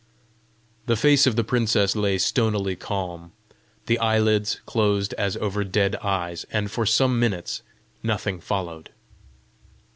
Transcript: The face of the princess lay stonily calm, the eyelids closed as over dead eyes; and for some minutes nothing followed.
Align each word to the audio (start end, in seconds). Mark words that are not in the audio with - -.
The 0.87 0.95
face 0.95 1.27
of 1.27 1.35
the 1.35 1.43
princess 1.43 1.95
lay 1.95 2.17
stonily 2.17 2.75
calm, 2.75 3.33
the 3.85 3.99
eyelids 3.99 4.59
closed 4.65 5.13
as 5.13 5.37
over 5.37 5.63
dead 5.63 5.95
eyes; 5.97 6.43
and 6.51 6.71
for 6.71 6.87
some 6.87 7.19
minutes 7.19 7.61
nothing 8.01 8.39
followed. 8.41 8.89